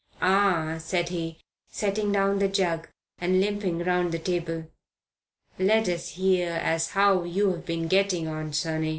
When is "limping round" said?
3.39-4.11